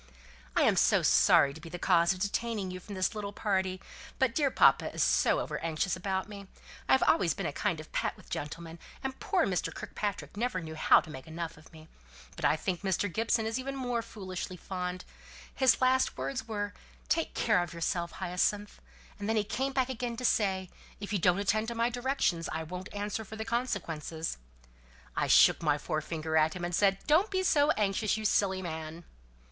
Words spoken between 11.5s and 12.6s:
of me. But I